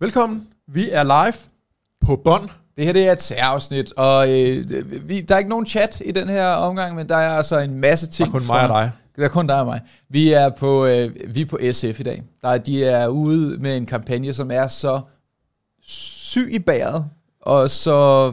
[0.00, 0.48] Velkommen.
[0.66, 1.34] Vi er live
[2.00, 2.48] på bånd.
[2.76, 4.64] Det her det er et særafsnit, og øh,
[5.08, 7.80] vi, der er ikke nogen chat i den her omgang, men der er altså en
[7.80, 8.32] masse ting.
[8.32, 8.90] Der er kun mig og dig.
[9.16, 9.80] Der er kun dig og mig.
[10.08, 12.22] Vi er på, øh, vi er på SF i dag.
[12.42, 15.00] Der, de er ude med en kampagne, som er så
[15.82, 17.04] syg i bæret,
[17.40, 18.32] og så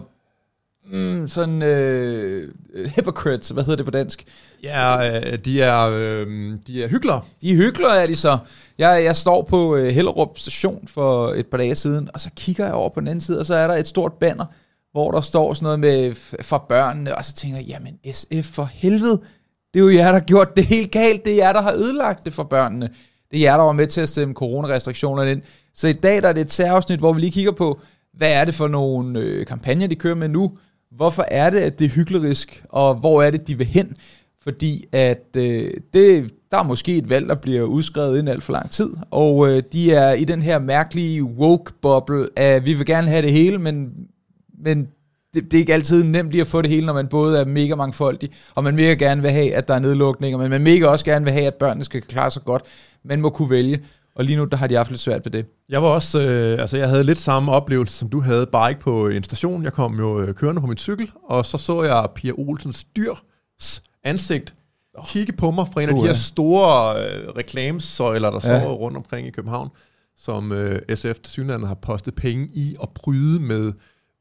[0.91, 2.49] mm, sådan øh,
[2.95, 4.23] hypocrites, hvad hedder det på dansk?
[4.63, 7.21] Ja, øh, de er, øh, de er hyggelere.
[7.41, 8.37] De er hyggelere, er de så.
[8.77, 12.65] Jeg, jeg står på øh, Hellerup station for et par dage siden, og så kigger
[12.65, 14.45] jeg over på den anden side, og så er der et stort banner,
[14.91, 18.69] hvor der står sådan noget med for børnene, og så tænker jeg, jamen SF for
[18.73, 19.21] helvede,
[19.73, 21.25] det er jo jer, der har gjort det helt galt.
[21.25, 22.89] Det er jer, der har ødelagt det for børnene.
[23.31, 25.41] Det er jer, der var med til at stemme coronarestriktionerne ind.
[25.73, 27.79] Så i dag der er det et særafsnit, hvor vi lige kigger på,
[28.13, 30.57] hvad er det for nogle øh, kampagner, de kører med nu?
[30.95, 32.63] Hvorfor er det, at det er hyklerisk?
[32.69, 33.95] Og hvor er det, de vil hen?
[34.43, 38.53] Fordi at øh, det, der er måske et valg, der bliver udskrevet inden alt for
[38.53, 38.89] lang tid.
[39.11, 43.31] Og øh, de er i den her mærkelige woke-boble af, vi vil gerne have det
[43.31, 43.91] hele, men,
[44.63, 44.87] men
[45.33, 47.45] det, det er ikke altid nemt lige at få det hele, når man både er
[47.45, 50.87] mega mangfoldig, og man mega gerne vil have, at der er nedlukninger, men man mega
[50.87, 52.63] også gerne vil have, at børnene skal klare sig godt.
[53.03, 53.79] Man må kunne vælge,
[54.15, 55.45] og lige nu der har de haft lidt svært ved det.
[55.69, 58.81] Jeg var også, øh, altså jeg havde lidt samme oplevelse, som du havde, bare ikke
[58.81, 59.63] på en station.
[59.63, 63.83] Jeg kom jo øh, kørende på min cykel, og så så jeg Pia Olsens dyrs
[64.03, 64.53] ansigt
[65.05, 68.59] kigge på mig fra en af de her store øh, reklamesøjler, der ja.
[68.59, 69.69] står rundt omkring i København,
[70.17, 73.73] som øh, SF til synligheden har postet penge i og bryde med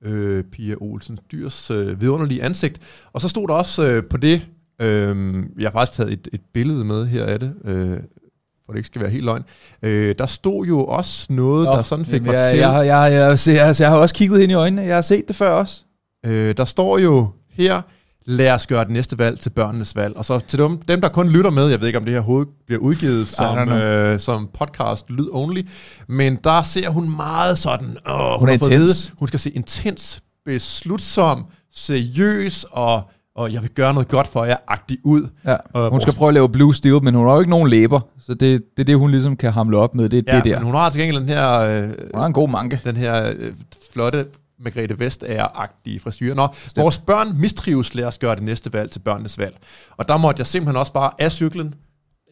[0.05, 2.80] øh, Pia Olsen Dyrs øh, vidunderlige ansigt.
[3.12, 4.46] Og så stod der også øh, på det,
[4.80, 7.98] øh, jeg har faktisk taget et, et billede med her af det, øh,
[8.71, 9.43] for det ikke skal være helt løgn.
[9.83, 12.59] Øh, der stod jo også noget, oh, der sådan fik mig jeg, til...
[12.59, 15.03] Jeg, jeg, jeg, jeg, jeg, jeg, jeg har også kigget ind i øjnene, jeg har
[15.03, 15.83] set det før også.
[16.27, 17.83] Øh, der står jo her,
[18.27, 20.17] lad os gøre det næste valg til børnenes valg.
[20.17, 22.21] Og så til dem, dem der kun lytter med, jeg ved ikke om det her
[22.21, 25.63] hoved bliver udgivet som, øh, som podcast lyd only,
[26.07, 28.71] men der ser hun meget sådan, åh, hun, hun er intens.
[28.71, 34.45] Vide, hun skal se intens, beslutsom, seriøs og og jeg vil gøre noget godt for
[34.45, 35.28] jer, agtig ud.
[35.45, 35.56] Ja.
[35.73, 38.01] Og hun skal prøve at lave Blue Steel, men hun har jo ikke nogen læber,
[38.20, 38.40] så det,
[38.77, 40.08] det er det, hun ligesom kan hamle op med.
[40.08, 40.58] Det, ja, det der.
[40.58, 41.61] men hun har til gengæld den her...
[41.61, 42.80] Øh, hun har en god manke.
[42.84, 43.52] Den her øh,
[43.92, 44.27] flotte
[44.58, 46.34] Margrethe Vestager-agtige frisyr.
[46.34, 46.83] Nå, Stem.
[46.83, 49.56] vores børn mistrives, lad os gøre det næste valg til børnenes valg.
[49.96, 51.74] Og der måtte jeg simpelthen også bare af cyklen,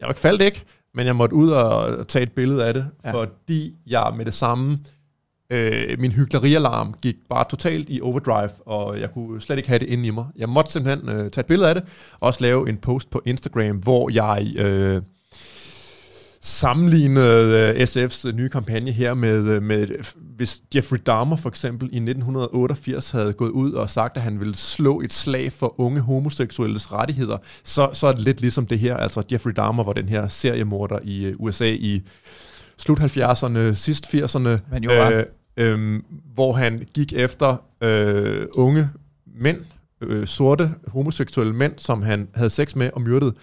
[0.01, 3.11] jeg faldt ikke, men jeg måtte ud og tage et billede af det, ja.
[3.11, 4.79] fordi jeg med det samme,
[5.49, 9.89] øh, min hyggelerialarm gik bare totalt i overdrive, og jeg kunne slet ikke have det
[9.89, 10.25] inde i mig.
[10.35, 11.83] Jeg måtte simpelthen øh, tage et billede af det,
[12.19, 14.53] og også lave en post på Instagram, hvor jeg...
[14.55, 15.01] Øh,
[16.41, 19.87] sammenlignede uh, SF's uh, nye kampagne her med, uh, med,
[20.35, 24.55] hvis Jeffrey Dahmer for eksempel i 1988 havde gået ud og sagt, at han ville
[24.55, 28.97] slå et slag for unge homoseksuelles rettigheder, så, så er det lidt ligesom det her.
[28.97, 32.01] Altså Jeffrey Dahmer var den her seriemorder i uh, USA i
[32.77, 35.23] slut 70'erne, sidst 80'erne, Men jo, øh,
[35.59, 36.01] øh,
[36.33, 38.89] hvor han gik efter øh, unge
[39.35, 39.57] mænd,
[40.01, 43.33] øh, sorte homoseksuelle mænd, som han havde sex med og myrdede.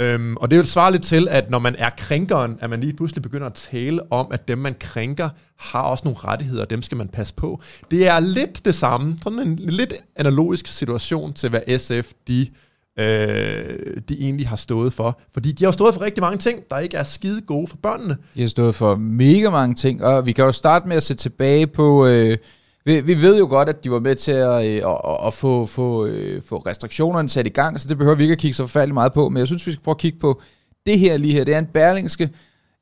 [0.00, 2.92] Øhm, og det vil svare lidt til, at når man er krænkeren, at man lige
[2.92, 5.28] pludselig begynder at tale om, at dem, man krænker,
[5.58, 7.60] har også nogle rettigheder, og dem skal man passe på.
[7.90, 12.46] Det er lidt det samme, sådan en lidt analogisk situation til, hvad SF de, øh,
[12.98, 15.20] Øh, de egentlig har stået for.
[15.32, 18.16] Fordi de har stået for rigtig mange ting, der ikke er skide gode for børnene.
[18.34, 21.14] De har stået for mega mange ting, og vi kan jo starte med at se
[21.14, 22.06] tilbage på...
[22.06, 22.38] Øh
[22.86, 25.66] vi, vi ved jo godt, at de var med til at, øh, at, at få,
[25.66, 28.62] få, øh, få restriktionerne sat i gang, så det behøver vi ikke at kigge så
[28.62, 30.40] forfærdeligt meget på, men jeg synes, vi skal prøve at kigge på
[30.86, 31.44] det her lige her.
[31.44, 32.30] Det er en berlingske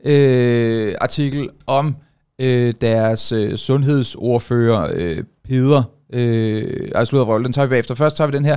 [0.05, 1.97] øh, artikel om
[2.39, 5.83] øh, deres øh, sundhedsordfører, øh, Peder,
[6.13, 7.95] øh, altså slutter røv, den tager vi bagefter.
[7.95, 8.57] Først tager vi den her.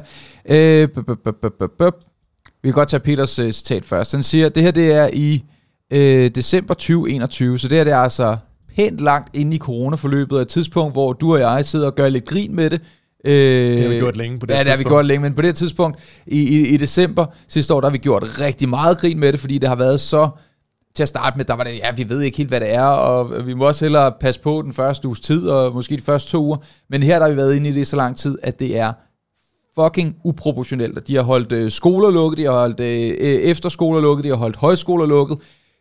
[0.49, 0.87] Øh,
[2.63, 4.11] vi kan godt tage Peters øh, citat først.
[4.11, 5.43] Den siger, at det her det er i
[5.93, 8.37] øh, december 2021, så det her det er altså
[8.75, 12.25] pænt langt inde i coronaforløbet, et tidspunkt, hvor du og jeg sidder og gør lidt
[12.25, 12.81] grin med det.
[13.25, 13.33] Øh,
[13.71, 15.41] det har vi gjort længe på det Ja, det har vi gjort længe, men på
[15.41, 19.19] det tidspunkt, i, i, i december sidste år, der har vi gjort rigtig meget grin
[19.19, 20.29] med det, fordi det har været så
[20.97, 22.83] til at starte med, der var det, ja, vi ved ikke helt, hvad det er,
[22.83, 26.31] og vi må også hellere passe på den første uges tid, og måske de første
[26.31, 26.57] to uger.
[26.89, 28.93] Men her der har vi været inde i det så lang tid, at det er
[29.75, 31.07] fucking uproportionelt.
[31.07, 34.35] De har holdt øh, skoler lukket, de har holdt øh, øh, efterskoler lukket, de har
[34.35, 35.37] holdt højskoler lukket.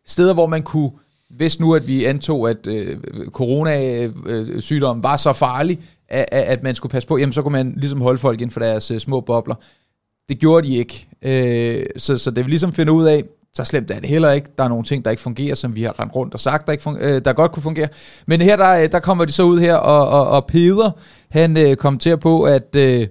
[0.07, 0.91] Steder, hvor man kunne
[1.31, 2.99] hvis nu at vi antog, at øh,
[3.31, 7.53] coronasygdommen øh, øh, var så farlig, at, at man skulle passe på, jamen så kunne
[7.53, 9.55] man ligesom holde folk inden for deres øh, små bobler.
[10.29, 11.09] Det gjorde de ikke.
[11.23, 13.25] Øh, så, så det vil ligesom finde ud af,
[13.57, 14.49] så slemt er det heller ikke.
[14.59, 16.73] Der er nogle ting, der ikke fungerer, som vi har rendt rundt og sagt, der,
[16.73, 17.89] ikke fungerer, øh, der godt kunne fungere.
[18.27, 20.91] Men her, der, øh, der kommer de så ud her, og, og, og Peder,
[21.31, 22.77] han øh, kommenterer på, at...
[22.77, 23.07] Øh,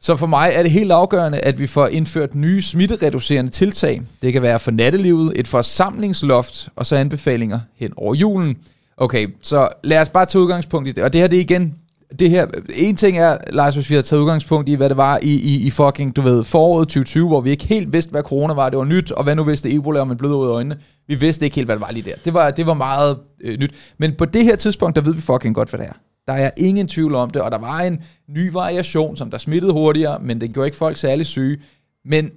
[0.00, 4.02] så for mig er det helt afgørende, at vi får indført nye smittereducerende tiltag.
[4.22, 8.56] Det kan være for nattelivet, et forsamlingsloft og så anbefalinger hen over julen.
[8.96, 11.04] Okay, så lad os bare tage udgangspunkt i det.
[11.04, 11.74] Og det her, det er igen
[12.18, 15.18] det her, en ting er, Lars, hvis vi har taget udgangspunkt i, hvad det var
[15.22, 18.54] i, i, i fucking, du ved, foråret 2020, hvor vi ikke helt vidste, hvad corona
[18.54, 20.78] var, det var nyt, og hvad nu vidste Ebola, og man blød ud af øjnene.
[21.08, 22.16] Vi vidste ikke helt, hvad det var lige der.
[22.24, 23.74] Det var, det var meget øh, nyt.
[23.98, 25.92] Men på det her tidspunkt, der ved vi fucking godt, hvad det er.
[26.26, 29.72] Der er ingen tvivl om det, og der var en ny variation, som der smittede
[29.72, 31.58] hurtigere, men den gjorde ikke folk særlig syge.
[32.04, 32.30] Men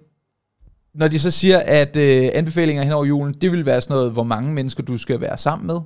[0.96, 4.12] når de så siger, at øh, anbefalinger hen over julen, det vil være sådan noget,
[4.12, 5.80] hvor mange mennesker du skal være sammen med,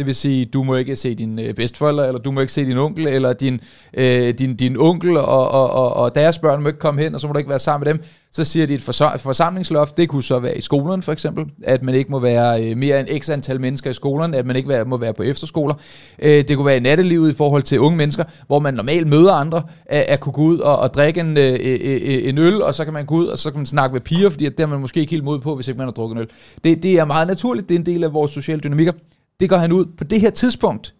[0.00, 2.64] det vil sige, du må ikke se din øh, bedsteforældre, eller du må ikke se
[2.64, 3.60] din onkel, eller din,
[3.94, 7.20] øh, din, din onkel og, og, og, og deres børn må ikke komme hen, og
[7.20, 8.02] så må du ikke være sammen med dem.
[8.32, 8.82] Så siger de et
[9.18, 12.76] forsamlingsloft, det kunne så være i skolen for eksempel, at man ikke må være øh,
[12.76, 15.74] mere end x antal mennesker i skolen, at man ikke være, må være på efterskoler.
[16.18, 19.32] Øh, det kunne være i nattelivet i forhold til unge mennesker, hvor man normalt møder
[19.32, 22.38] andre, at, at kunne gå ud og, og drikke en, øh, øh, øh, øh en
[22.38, 24.44] øl, og så kan man gå ud, og så kan man snakke med piger, fordi
[24.44, 26.28] det er man måske ikke helt mod på, hvis ikke man har drukket en øl.
[26.64, 28.92] Det, det er meget naturligt, det er en del af vores sociale dynamikker.
[29.40, 30.94] Det går han ud på det her tidspunkt,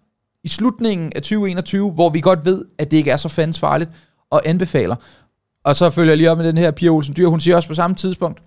[0.44, 3.90] i slutningen af 2021, hvor vi godt ved, at det ikke er så fandens farligt,
[4.30, 4.96] og anbefaler.
[5.64, 7.28] Og så følger jeg lige op med den her Pia Olsen Dyr.
[7.28, 8.42] Hun siger også på samme tidspunkt,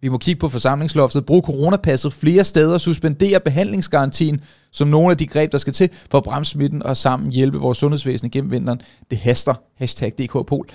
[0.00, 4.40] vi må kigge på forsamlingsloftet, bruge coronapasset flere steder, suspendere behandlingsgarantien
[4.70, 7.58] som nogle af de greb, der skal til for at bremse smitten og sammen hjælpe
[7.58, 8.80] vores sundhedsvæsen gennem vinteren.
[9.10, 9.54] Det haster.
[9.74, 10.66] Hashtag DKPol.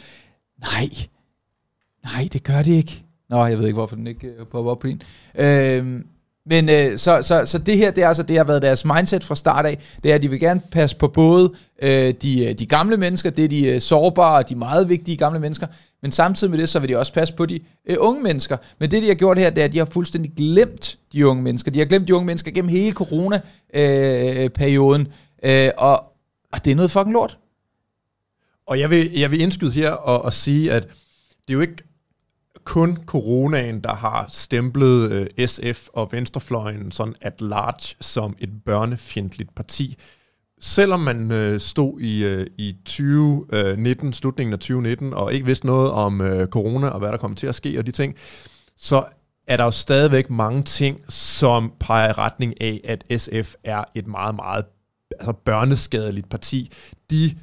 [0.60, 0.90] Nej.
[2.04, 3.04] Nej, det gør det ikke.
[3.30, 5.01] Nå, jeg ved ikke, hvorfor den ikke øh, popper op på din.
[5.36, 6.06] Øhm,
[6.50, 9.24] men øh, så, så, så det her, det er altså, det har været deres mindset
[9.24, 12.54] fra start af, det er, at de vil gerne passe på både øh, de, øh,
[12.54, 15.68] de gamle mennesker, det er de øh, sårbare og de meget vigtige gamle mennesker,
[16.01, 18.57] men samtidig med det, så vil de også passe på de øh, unge mennesker.
[18.80, 21.44] Men det, de har gjort her, det er, at de har fuldstændig glemt de unge
[21.44, 21.72] mennesker.
[21.72, 25.07] De har glemt de unge mennesker gennem hele corona-perioden,
[25.44, 26.04] øh, øh, og,
[26.54, 27.38] og det er noget fucking lort.
[28.68, 30.84] Og jeg vil, jeg vil indskyde her og, og sige, at
[31.48, 31.84] det er jo ikke
[32.63, 39.56] kun coronaen, der har stemplet øh, SF og Venstrefløjen sådan at large som et børnefjendtligt
[39.56, 39.97] parti.
[40.61, 45.65] Selvom man øh, stod i, øh, i 2019, øh, slutningen af 2019, og ikke vidste
[45.65, 48.15] noget om øh, corona og hvad der kommer til at ske og de ting,
[48.77, 49.03] så
[49.47, 54.07] er der jo stadigvæk mange ting, som peger i retning af, at SF er et
[54.07, 54.65] meget, meget
[55.19, 56.71] altså børneskadeligt parti.
[57.12, 57.35] De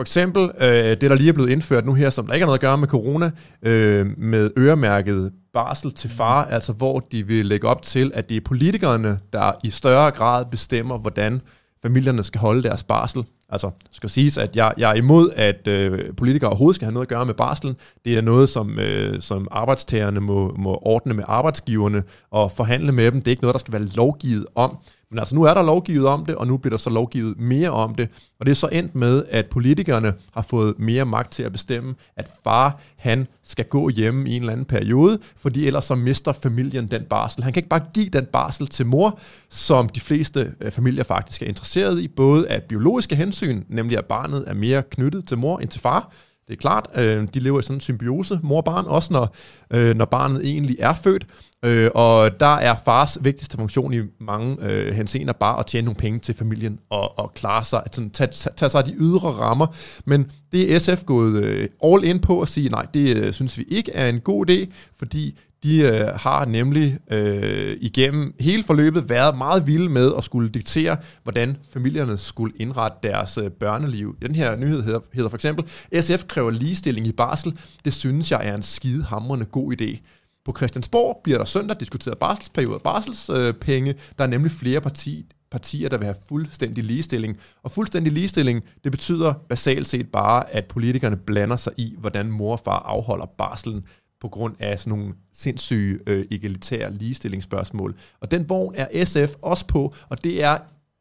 [0.00, 2.46] for eksempel øh, det, der lige er blevet indført nu her, som der ikke har
[2.46, 3.30] noget at gøre med corona,
[3.62, 6.52] øh, med øremærket barsel til far, mm.
[6.54, 10.44] altså hvor de vil lægge op til, at det er politikerne, der i større grad
[10.50, 11.40] bestemmer, hvordan
[11.82, 13.24] familierne skal holde deres barsel.
[13.52, 17.04] Altså, skal siges, at jeg, jeg er imod, at øh, politikere overhovedet skal have noget
[17.04, 17.76] at gøre med barslen.
[18.04, 23.12] Det er noget, som, øh, som arbejdstagerne må, må ordne med arbejdsgiverne og forhandle med
[23.12, 23.20] dem.
[23.20, 24.78] Det er ikke noget, der skal være lovgivet om.
[25.10, 27.70] Men altså nu er der lovgivet om det, og nu bliver der så lovgivet mere
[27.70, 28.08] om det.
[28.40, 31.94] Og det er så endt med, at politikerne har fået mere magt til at bestemme,
[32.16, 36.32] at far han skal gå hjemme i en eller anden periode, fordi ellers så mister
[36.32, 37.42] familien den barsel.
[37.42, 39.18] Han kan ikke bare give den barsel til mor,
[39.48, 44.04] som de fleste øh, familier faktisk er interesseret i, både af biologiske hensyn, nemlig at
[44.04, 46.12] barnet er mere knyttet til mor end til far,
[46.50, 49.34] det er klart, øh, de lever i sådan en symbiose, mor og barn, også når,
[49.70, 51.26] øh, når barnet egentlig er født.
[51.64, 55.98] Øh, og der er fars vigtigste funktion i mange øh, henseender bare at tjene nogle
[55.98, 58.94] penge til familien og, og klare sig, at sådan, tage, tage, tage sig af de
[58.98, 59.66] ydre rammer.
[60.04, 63.58] Men det er SF gået øh, all in på at sige, nej, det øh, synes
[63.58, 69.08] vi ikke er en god idé, fordi de øh, har nemlig øh, igennem hele forløbet
[69.08, 74.16] været meget vilde med at skulle diktere, hvordan familierne skulle indrette deres øh, børneliv.
[74.22, 75.64] Den her nyhed hedder, hedder for eksempel,
[76.00, 77.58] SF kræver ligestilling i barsel.
[77.84, 79.98] Det synes jeg er en skidehamrende god idé.
[80.44, 83.94] På Christiansborg bliver der søndag diskuteret barselsperiode og barselspenge.
[84.18, 87.36] Der er nemlig flere parti, partier, der vil have fuldstændig ligestilling.
[87.62, 92.52] Og fuldstændig ligestilling, det betyder basalt set bare, at politikerne blander sig i, hvordan mor
[92.52, 93.84] og far afholder barselen
[94.20, 97.94] på grund af sådan nogle sindssyge øh, egalitære ligestillingsspørgsmål.
[98.20, 100.58] Og den vogn er SF også på, og det er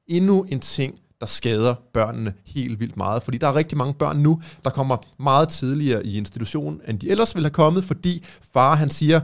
[0.07, 3.23] endnu en ting, der skader børnene helt vildt meget.
[3.23, 7.09] Fordi der er rigtig mange børn nu, der kommer meget tidligere i institutionen, end de
[7.09, 9.19] ellers ville have kommet, fordi far han siger,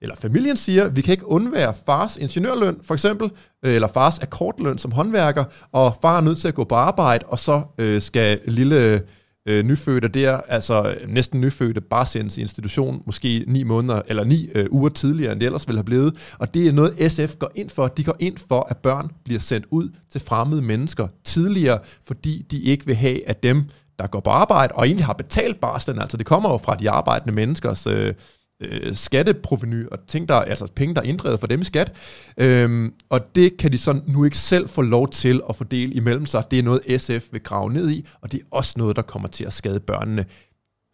[0.00, 3.30] eller familien siger, vi kan ikke undvære fars ingeniørløn, for eksempel,
[3.64, 7.26] øh, eller fars akkordløn som håndværker, og far er nødt til at gå på arbejde,
[7.26, 9.02] og så øh, skal lille
[9.50, 14.24] øh, nyfødte der, altså øh, næsten nyfødte, bare sendes i institution, måske ni måneder eller
[14.24, 16.34] ni øh, uger tidligere, end det ellers ville have blevet.
[16.38, 17.88] Og det er noget, SF går ind for.
[17.88, 22.62] De går ind for, at børn bliver sendt ud til fremmede mennesker tidligere, fordi de
[22.62, 23.64] ikke vil have, at dem,
[23.98, 26.90] der går på arbejde, og egentlig har betalt barslen, altså det kommer jo fra de
[26.90, 28.14] arbejdende menneskers øh,
[28.60, 31.92] øh, skatteproveny og ting, der, altså penge, der er inddrevet for dem i skat.
[32.36, 36.26] Øhm, og det kan de så nu ikke selv få lov til at fordele imellem
[36.26, 36.44] sig.
[36.50, 39.28] Det er noget, SF vil grave ned i, og det er også noget, der kommer
[39.28, 40.24] til at skade børnene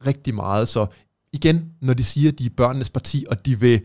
[0.06, 0.68] rigtig meget.
[0.68, 0.86] Så
[1.32, 3.80] igen, når de siger, at de er børnenes parti, og de vil,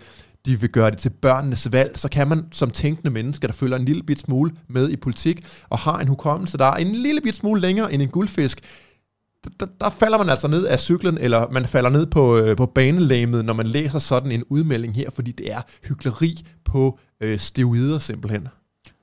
[0.45, 3.77] de vil gøre det til børnenes valg, så kan man som tænkende menneske, der følger
[3.77, 7.21] en lille bit smule med i politik, og har en hukommelse, der er en lille
[7.21, 8.61] bit smule længere end en guldfisk,
[9.59, 12.65] der, der falder man altså ned af cyklen, eller man falder ned på, øh, på
[12.65, 17.99] banelæmet, når man læser sådan en udmelding her, fordi det er hyggeleri på øh, steroider
[17.99, 18.47] simpelthen.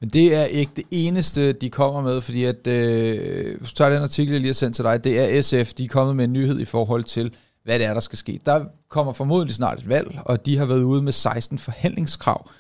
[0.01, 3.91] Men det er ikke det eneste, de kommer med, fordi at, øh, hvis du tager
[3.91, 6.25] den artikel, jeg lige har sendt til dig, det er SF, de er kommet med
[6.25, 8.41] en nyhed i forhold til, hvad det er, der skal ske.
[8.47, 12.51] Der kommer formodentlig snart et valg, og de har været ude med 16 forhandlingskrav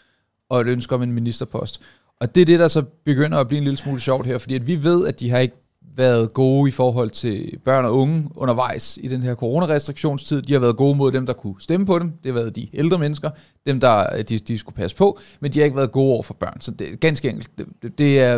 [0.50, 1.80] og et ønske om en ministerpost.
[2.20, 4.54] Og det er det, der så begynder at blive en lille smule sjovt her, fordi
[4.54, 8.28] at vi ved, at de har ikke været gode i forhold til børn og unge
[8.34, 10.42] undervejs i den her coronarestriktionstid.
[10.42, 12.12] De har været gode mod dem, der kunne stemme på dem.
[12.22, 13.30] Det har været de ældre mennesker,
[13.66, 16.22] dem der øh, de, de skulle passe på, men de har ikke været gode over
[16.22, 16.60] for børn.
[16.60, 17.50] Så det er ganske enkelt.
[17.82, 18.32] Det, det er,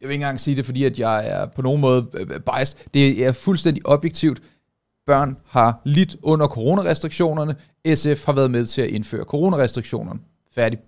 [0.00, 2.40] jeg vil ikke engang sige det, fordi at jeg er på nogen måde øh, øh,
[2.40, 2.78] biased.
[2.94, 4.42] Det er fuldstændig objektivt.
[5.06, 7.56] Børn har lidt under coronarestriktionerne.
[7.94, 10.20] SF har været med til at indføre coronarestriktionerne.
[10.54, 10.78] Færdig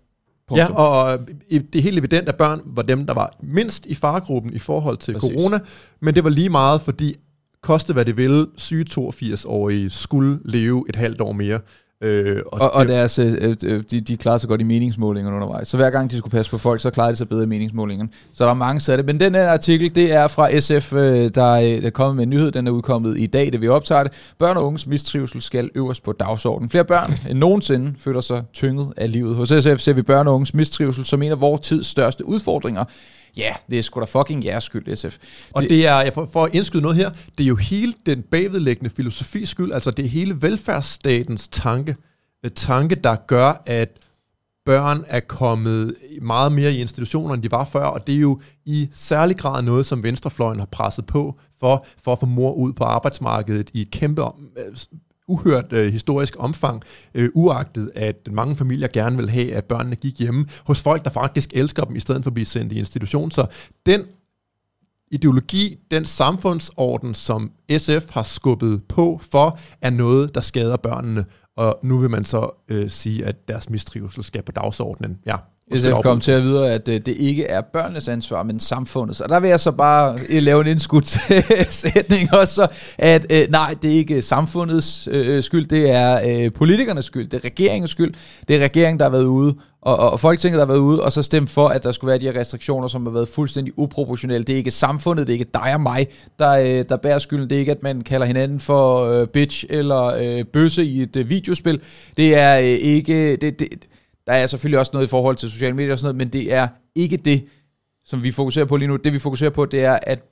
[0.57, 1.19] Ja, og
[1.51, 4.97] det er helt evident, at børn var dem, der var mindst i faregruppen i forhold
[4.97, 5.31] til Præcis.
[5.31, 5.59] corona,
[6.01, 7.17] men det var lige meget, fordi
[7.63, 11.61] koste hvad det ville, syge 82-årige skulle leve et halvt år mere.
[12.03, 15.69] Øh, og, og, og deres, øh, øh, de, de klarede sig godt i meningsmålingerne undervejs.
[15.69, 18.11] Så hver gang de skulle passe på folk, så klarede de sig bedre i meningsmålingerne.
[18.33, 19.05] Så der er mange satte.
[19.05, 22.31] Men den her artikel, det er fra SF, øh, der, der er kommet med en
[22.31, 22.53] nyhed.
[22.53, 24.13] Den er udkommet i dag, det vi optager det.
[24.39, 26.71] Børn og unges mistrivsel skal øverst på dagsordenen.
[26.71, 29.37] Flere børn end nogensinde føler sig tynget af livet.
[29.37, 32.85] Hos SF ser vi børn og unges mistrivsel som en af vores tids største udfordringer.
[33.37, 35.19] Ja, det er sgu da fucking jeres skyld, SF.
[35.53, 37.95] Og det, det er, jeg for, for at indskyde noget her, det er jo hele
[38.07, 41.97] den bagvedlæggende filosofi skyld, altså det er hele velfærdsstatens tanke,
[42.45, 43.99] øh, tanke, der gør, at
[44.65, 48.41] børn er kommet meget mere i institutioner, end de var før, og det er jo
[48.65, 52.73] i særlig grad noget, som venstrefløjen har presset på for, for at få mor ud
[52.73, 54.23] på arbejdsmarkedet i et kæmpe
[55.31, 56.83] uhørt øh, historisk omfang,
[57.15, 61.11] øh, uagtet at mange familier gerne vil have, at børnene gik hjemme hos folk, der
[61.11, 63.31] faktisk elsker dem, i stedet for at blive sendt i institution.
[63.31, 63.47] Så
[63.87, 64.05] den
[65.11, 71.25] ideologi, den samfundsorden, som SF har skubbet på for, er noget, der skader børnene.
[71.57, 75.19] Og nu vil man så øh, sige, at deres mistrivsel skal på dagsordenen.
[75.27, 75.37] Ja,
[75.75, 79.21] SF kom til at vide, at øh, det ikke er børnenes ansvar, men samfundets.
[79.21, 81.09] Og der vil jeg så bare øh, lave en indskudt
[81.83, 82.67] sætning også,
[82.99, 87.37] at øh, nej, det er ikke samfundets øh, skyld, det er øh, politikernes skyld, det
[87.37, 88.15] er regeringens skyld.
[88.49, 91.03] Det er regeringen, der har været ude, og, og, og Folketinget, der har været ude,
[91.03, 93.79] og så stemt for, at der skulle være de her restriktioner, som har været fuldstændig
[93.79, 94.45] uproportionelle.
[94.45, 96.07] Det er ikke samfundet, det er ikke dig og mig,
[96.39, 97.51] der, øh, der bærer skylden.
[97.51, 101.17] Det er ikke, at man kalder hinanden for øh, bitch eller øh, bøsse i et
[101.17, 101.81] øh, videospil.
[102.17, 103.37] Det er øh, ikke...
[103.37, 103.69] Det, det,
[104.31, 106.55] der er selvfølgelig også noget i forhold til sociale medier og sådan noget, men det
[106.55, 107.45] er ikke det,
[108.05, 108.97] som vi fokuserer på lige nu.
[108.97, 110.23] Det vi fokuserer på, det er, at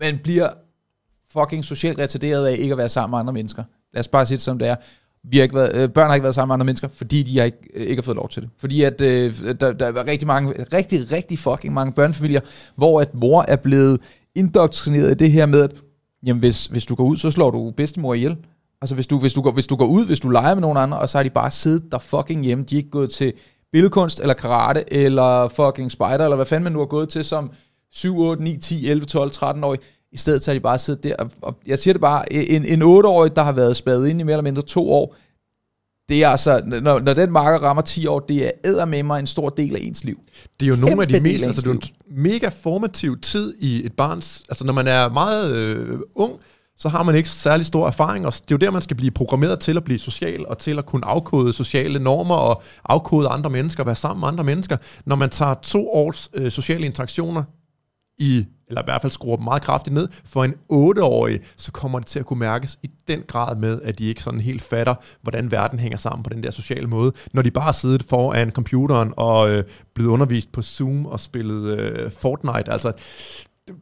[0.00, 0.48] man bliver
[1.32, 3.64] fucking socialt retarderet af ikke at være sammen med andre mennesker.
[3.92, 4.76] Lad os bare sige det som det er.
[5.24, 7.38] Vi har ikke været, øh, børn har ikke været sammen med andre mennesker, fordi de
[7.38, 8.50] har ikke, øh, ikke har fået lov til det.
[8.58, 12.40] Fordi at øh, der, der er rigtig mange, rigtig, rigtig fucking mange børnefamilier,
[12.76, 14.00] hvor at mor er blevet
[14.34, 15.72] indoktrineret i det her med, at
[16.26, 18.36] jamen hvis, hvis du går ud, så slår du bedstemor ihjel.
[18.82, 20.78] Altså hvis du, hvis, du går, hvis du går ud, hvis du leger med nogen
[20.78, 22.64] andre, og så har de bare siddet der fucking hjemme.
[22.64, 23.32] De er ikke gået til
[23.72, 27.50] billedkunst, eller karate, eller fucking spider, eller hvad fanden man nu har gået til som
[27.90, 29.76] 7, 8, 9, 10, 11, 12, 13 år.
[30.12, 31.14] I stedet så har de bare siddet der.
[31.42, 34.32] Og jeg siger det bare, en, en 8-årig, der har været spadet ind i mere
[34.32, 35.16] eller mindre to år,
[36.08, 39.20] det er altså, når, når den marker rammer 10 år, det er æder med mig
[39.20, 40.20] en stor del af ens liv.
[40.60, 43.86] Det er jo nogle af de mest, altså det er en mega formativ tid i
[43.86, 46.32] et barns, altså når man er meget øh, ung,
[46.78, 49.10] så har man ikke særlig stor erfaring, og det er jo der, man skal blive
[49.10, 53.50] programmeret til at blive social, og til at kunne afkode sociale normer, og afkode andre
[53.50, 54.76] mennesker, være sammen med andre mennesker.
[55.04, 57.42] Når man tager to års øh, sociale interaktioner
[58.18, 61.98] i, eller i hvert fald skruer dem meget kraftigt ned, for en 8-årig, så kommer
[61.98, 64.94] det til at kunne mærkes i den grad med, at de ikke sådan helt fatter,
[65.22, 69.12] hvordan verden hænger sammen på den der sociale måde, når de bare sidder foran computeren
[69.16, 72.72] og øh, blevet undervist på Zoom og spillet øh, Fortnite.
[72.72, 72.92] Altså,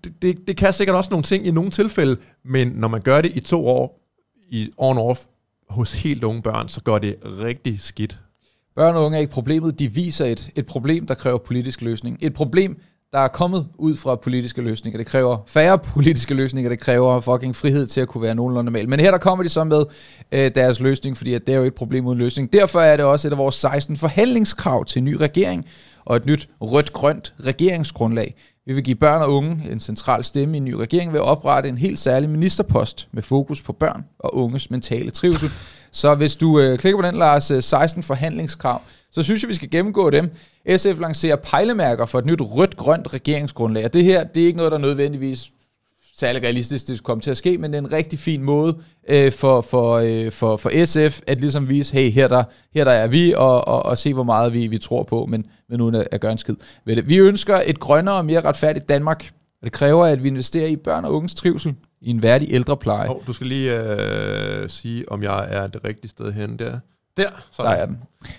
[0.04, 3.20] det, det, det kan sikkert også nogle ting i nogle tilfælde, men når man gør
[3.20, 4.00] det i to år,
[4.48, 5.26] i on-off,
[5.68, 8.18] hos helt unge børn, så gør det rigtig skidt.
[8.76, 12.18] Børn og unge er ikke problemet, de viser et, et problem, der kræver politisk løsning.
[12.20, 12.80] Et problem,
[13.12, 14.98] der er kommet ud fra politiske løsninger.
[14.98, 18.88] Det kræver færre politiske løsninger, det kræver fucking frihed til at kunne være nogenlunde normal.
[18.88, 19.84] Men her der kommer de så med
[20.32, 22.52] øh, deres løsning, fordi at det er jo et problem uden løsning.
[22.52, 25.66] Derfor er det også et af vores 16 forhandlingskrav til en ny regering
[26.04, 28.34] og et nyt rødt-grønt regeringsgrundlag.
[28.66, 31.26] Vi vil give børn og unge en central stemme i en ny regering ved at
[31.26, 35.50] oprette en helt særlig ministerpost med fokus på børn og unges mentale trivsel.
[35.90, 38.82] Så hvis du øh, klikker på den, Lars, øh, 16 forhandlingskrav,
[39.12, 40.30] så synes jeg, vi skal gennemgå dem.
[40.76, 43.84] SF lancerer pejlemærker for et nyt rødt-grønt regeringsgrundlag.
[43.84, 45.50] Og det her, det er ikke noget, der nødvendigvis
[46.18, 48.78] særlig realistisk, det skulle komme til at ske, men det er en rigtig fin måde
[49.08, 52.44] øh, for, for, øh, for, for SF at ligesom vise, hey, her der,
[52.74, 55.46] her der er vi, og, og, og se, hvor meget vi, vi tror på, men,
[55.68, 56.54] men uden at, at gøre en skid
[56.84, 57.08] ved det.
[57.08, 59.30] Vi ønsker et grønnere og mere retfærdigt Danmark,
[59.60, 63.08] og det kræver, at vi investerer i børn og unges trivsel, i en værdig ældrepleje.
[63.10, 66.78] Oh, du skal lige øh, sige, om jeg er det rigtige sted hen der.
[67.16, 67.98] Der, så der er den.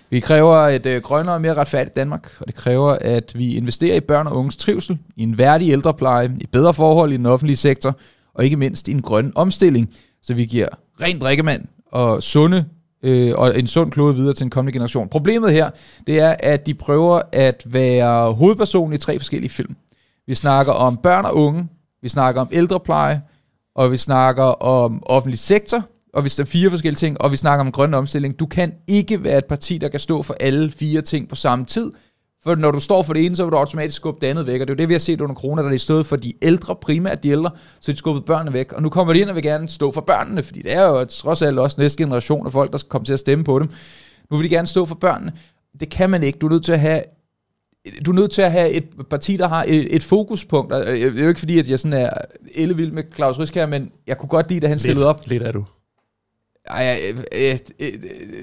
[0.09, 3.95] Vi kræver et øh, grønnere og mere retfærdigt Danmark, og det kræver, at vi investerer
[3.95, 7.57] i børn og unges trivsel, i en værdig ældrepleje, i bedre forhold i den offentlige
[7.57, 7.95] sektor,
[8.33, 9.89] og ikke mindst i en grøn omstilling,
[10.21, 10.67] så vi giver
[11.01, 12.65] ren drikkemand og sunde
[13.03, 15.09] øh, og en sund klode videre til en kommende generation.
[15.09, 15.69] Problemet her,
[16.07, 19.75] det er, at de prøver at være hovedperson i tre forskellige film.
[20.27, 21.67] Vi snakker om børn og unge,
[22.01, 23.21] vi snakker om ældrepleje,
[23.75, 25.83] og vi snakker om offentlig sektor,
[26.17, 28.73] og hvis der er fire forskellige ting, og vi snakker om grøn omstilling, du kan
[28.87, 31.91] ikke være et parti, der kan stå for alle fire ting på samme tid,
[32.43, 34.61] for når du står for det ene, så vil du automatisk skubbe det andet væk,
[34.61, 36.33] og det er jo det, vi har set under corona, der er stået for de
[36.41, 39.35] ældre, primært de ældre, så de skubbede børnene væk, og nu kommer de ind og
[39.35, 42.51] vil gerne stå for børnene, fordi det er jo trods alt også næste generation af
[42.51, 43.69] folk, der skal komme til at stemme på dem.
[44.31, 45.33] Nu vil de gerne stå for børnene.
[45.79, 46.39] Det kan man ikke.
[46.39, 47.03] Du er nødt til at have
[48.05, 50.73] du er nødt til at have et parti, der har et, et fokuspunkt.
[50.73, 52.09] Det er jo ikke fordi, at jeg sådan er
[52.55, 55.21] ellevild med Claus Ryskær, men jeg kunne godt lide, at han stillede op.
[55.25, 55.65] Lidt er du.
[56.69, 56.99] Ej, jeg,
[57.31, 57.59] jeg,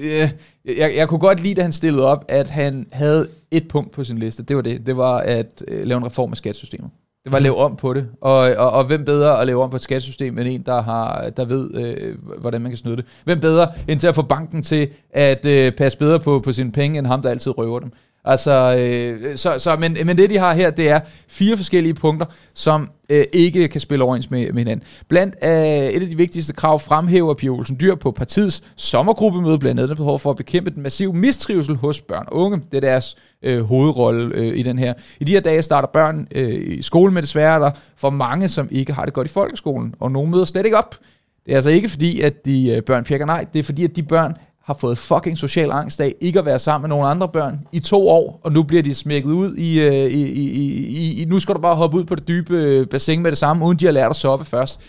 [0.01, 0.31] jeg,
[0.65, 4.05] jeg, jeg kunne godt lide, at han stillede op, at han havde et punkt på
[4.05, 4.43] sin liste.
[4.43, 4.87] Det var det.
[4.87, 6.91] Det var at øh, lave en reform af skattesystemet.
[7.25, 8.09] Det var at lave om på det.
[8.21, 11.31] Og, og, og hvem bedre at lave om på et skattesystem, end en, der, har,
[11.37, 13.05] der ved, øh, hvordan man kan snyde det.
[13.25, 16.73] Hvem bedre, end til at få banken til at øh, passe bedre på, på sine
[16.73, 17.93] penge, end ham, der altid røver dem.
[18.25, 22.27] Altså, øh, så, så, men, men det, de har her, det er fire forskellige punkter,
[22.55, 24.87] som øh, ikke kan spille overens med, med hinanden.
[25.09, 25.51] Blandt øh,
[25.89, 30.19] et af de vigtigste krav fremhæver Pia Olsen Dyr på partiets sommergruppemøde, blandt andet behov
[30.19, 32.63] for at bekæmpe den massive mistrivsel hos børn og unge.
[32.71, 34.95] Det er deres øh, hovedrolle øh, i den her.
[35.21, 38.69] I de her dage starter børn øh, i skole med desværre, der for mange, som
[38.71, 40.99] ikke har det godt i folkeskolen, og nogle møder slet ikke op.
[41.47, 43.97] Det er altså ikke fordi, at de øh, børn pjekker nej, det er fordi, at
[43.97, 47.29] de børn har fået fucking social angst af ikke at være sammen med nogle andre
[47.29, 50.51] børn i to år, og nu bliver de smækket ud i, øh, i, i,
[50.87, 53.39] i, i nu skal du bare hoppe ud på det dybe øh, bassin med det
[53.39, 54.81] samme, uden de har lært at soppe først.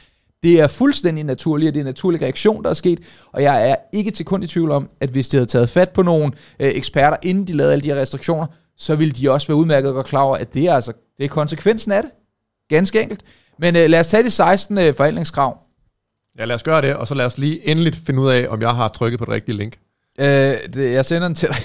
[0.44, 3.00] Det er fuldstændig naturligt, og det er en naturlig reaktion, der er sket,
[3.32, 5.90] og jeg er ikke til kun i tvivl om, at hvis de havde taget fat
[5.90, 8.46] på nogle øh, eksperter, inden de lavede alle de her restriktioner,
[8.78, 11.28] så ville de også være udmærket og klar over, at det er, altså, det er
[11.28, 12.12] konsekvensen af det.
[12.70, 13.22] Ganske enkelt.
[13.60, 15.58] Men øh, lad os tage de 16 øh, forhandlingskrav.
[16.40, 18.62] Ja, lad os gøre det, og så lad os lige endeligt finde ud af, om
[18.62, 19.78] jeg har trykket på det rigtige link.
[20.20, 20.26] Øh,
[20.74, 21.58] det, jeg sender den til dig.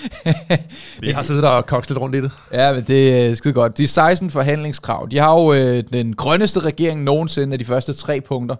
[1.00, 2.30] Vi har siddet der og lidt rundt i det.
[2.52, 3.78] Ja, men det er skide godt.
[3.78, 8.20] De 16 forhandlingskrav, de har jo øh, den grønneste regering nogensinde af de første tre
[8.20, 8.56] punkter.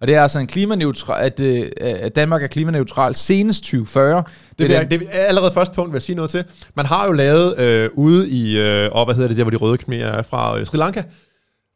[0.00, 4.22] Og det er altså en klimaneutral, at, øh, at Danmark er klimaneutral senest 2040.
[4.58, 6.44] Det, det, er, det er allerede første punkt, vil jeg sige noget til.
[6.74, 9.78] Man har jo lavet øh, ude i, øh, hvad hedder det, der hvor de røde
[9.78, 11.02] khmer er fra øh, Sri Lanka,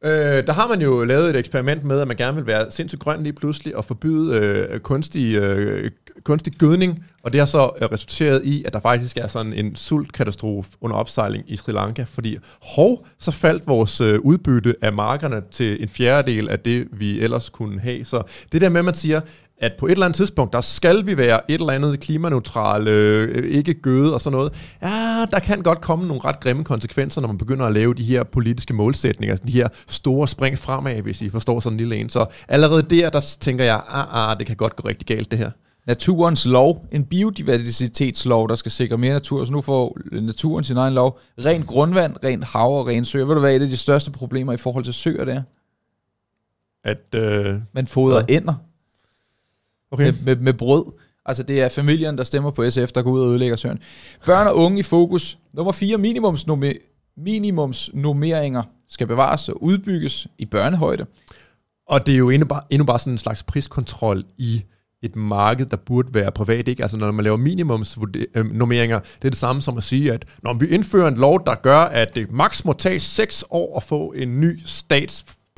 [0.05, 3.03] Øh, der har man jo lavet et eksperiment med, at man gerne vil være sindssygt
[3.03, 5.91] grøn lige pludselig og forbyde øh, kunstig, øh,
[6.25, 9.77] kunstig gødning, og det har så øh, resulteret i, at der faktisk er sådan en
[9.77, 15.43] sultkatastrofe under opsejling i Sri Lanka, fordi hov, så faldt vores øh, udbytte af markerne
[15.51, 18.05] til en fjerdedel af det, vi ellers kunne have.
[18.05, 19.21] Så det der med, at man siger,
[19.61, 23.51] at på et eller andet tidspunkt, der skal vi være et eller andet klimaneutrale, øh,
[23.51, 24.53] ikke gøde og sådan noget.
[24.83, 28.05] Ja, der kan godt komme nogle ret grimme konsekvenser, når man begynder at lave de
[28.05, 32.09] her politiske målsætninger, de her store spring fremad, hvis I forstår sådan en lille en.
[32.09, 35.39] Så allerede der, der tænker jeg, ah, ah, det kan godt gå rigtig galt det
[35.39, 35.51] her.
[35.87, 40.95] Naturens lov, en biodiversitetslov, der skal sikre mere natur, så nu får naturen sin egen
[40.95, 41.19] lov.
[41.45, 43.25] Ren grundvand, ren hav og ren søer.
[43.25, 45.43] Ved du hvad et af de største problemer i forhold til søer det er?
[46.85, 48.37] At øh, man fodrer ja.
[48.37, 48.55] ender
[49.91, 50.05] okay.
[50.05, 50.85] med, med, med brød.
[51.27, 53.79] Altså det er familien, der stemmer på SF, der går ud og ødelægger søen.
[54.27, 55.39] Børn og unge i fokus.
[55.53, 55.99] Nummer 4.
[55.99, 56.81] Minimumsnummeringer
[57.17, 61.07] minimumsnummeringer skal bevares og udbygges i børnehøjde.
[61.89, 64.63] Og det er jo endnu bare, endnu bare sådan en slags priskontrol i
[65.03, 66.69] et marked, der burde være privat.
[66.69, 66.83] Ikke?
[66.83, 70.67] Altså når man laver minimumsnummeringer, det er det samme som at sige, at når vi
[70.67, 74.41] indfører en lov, der gør, at det maks må tage 6 år at få en
[74.41, 74.61] ny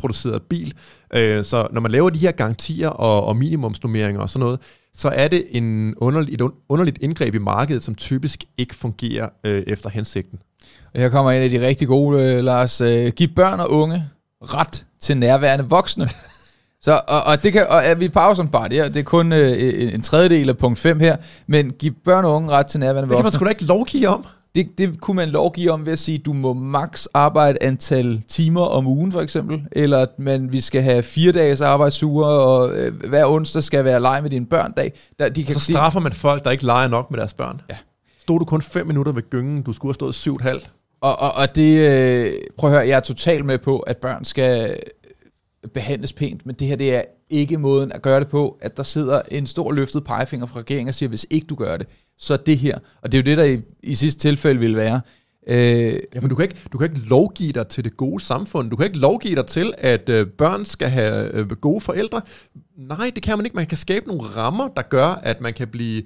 [0.03, 0.75] statsproduceret bil,
[1.15, 4.61] øh, så når man laver de her garantier og, og minimumsnummeringer og sådan noget,
[4.95, 9.63] så er det en underlig, et underligt indgreb i markedet, som typisk ikke fungerer øh,
[9.67, 10.39] efter hensigten.
[10.95, 12.81] Her kommer en af de rigtig gode, øh, Lars.
[12.81, 14.05] Øh, giv børn og unge
[14.43, 16.09] ret til nærværende voksne.
[16.85, 18.89] Så, og, og, det kan, og vi pauser bare det her.
[18.89, 21.17] Det er kun øh, en tredjedel af punkt 5 her.
[21.47, 23.17] Men giv børn og unge ret til nærværende voksne.
[23.17, 24.27] Det kan man sgu da ikke lovgive om.
[24.55, 28.23] Det, det kunne man lovgive om ved at sige, at du må maks arbejde antal
[28.29, 32.77] timer om ugen for eksempel, eller at man, vi skal have fire dages arbejdsuger, og
[32.77, 34.93] øh, hver onsdag skal være leg med dine børn dag.
[35.19, 37.61] Der, de kan så straffer man folk, der ikke leger nok med deres børn.
[37.71, 37.77] Ja.
[38.21, 40.61] Stod du kun fem minutter ved gyngen, du skulle have stået syv og
[41.01, 44.25] Og, og, og det, øh, prøv at høre, jeg er totalt med på, at børn
[44.25, 44.79] skal
[45.75, 48.83] behandles pænt, men det her det er ikke måden at gøre det på, at der
[48.83, 51.87] sidder en stor løftet pegefinger fra regeringen og siger, hvis ikke du gør det,
[52.23, 52.79] så det her.
[53.03, 55.01] Og det er jo det, der i, i sidste tilfælde vil være.
[55.47, 58.71] Øh, ja, men du kan, ikke, du kan ikke lovgive dig til det gode samfund.
[58.71, 62.21] Du kan ikke lovgive dig til, at øh, børn skal have øh, gode forældre.
[62.77, 63.57] Nej, det kan man ikke.
[63.57, 66.03] Man kan skabe nogle rammer, der gør, at man kan blive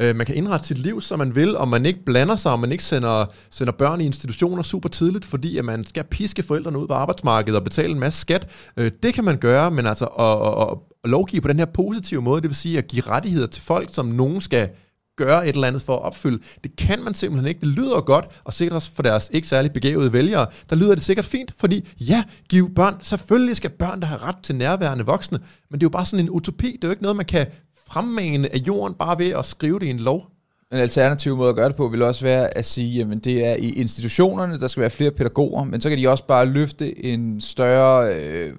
[0.00, 2.60] øh, man kan indrette sit liv, som man vil, og man ikke blander sig, og
[2.60, 6.78] man ikke sender, sender børn i institutioner super tidligt, fordi at man skal piske forældrene
[6.78, 8.48] ud på arbejdsmarkedet og betale en masse skat.
[8.76, 12.22] Øh, det kan man gøre, men altså at, at, at lovgive på den her positive
[12.22, 14.68] måde, det vil sige at give rettigheder til folk, som nogen skal
[15.16, 16.42] gøre et eller andet for at opfylde.
[16.64, 17.60] Det kan man simpelthen ikke.
[17.60, 21.04] Det lyder godt, og sikkert også for deres ikke særlig begavede vælgere, der lyder det
[21.04, 25.38] sikkert fint, fordi ja, giv børn, selvfølgelig skal børn der har ret til nærværende voksne,
[25.70, 27.46] men det er jo bare sådan en utopi, det er jo ikke noget, man kan
[27.86, 30.26] fremmane af jorden bare ved at skrive det i en lov.
[30.72, 33.56] En alternativ måde at gøre det på vil også være at sige, at det er
[33.56, 37.40] i institutionerne, der skal være flere pædagoger, men så kan de også bare løfte en
[37.40, 38.52] større øh,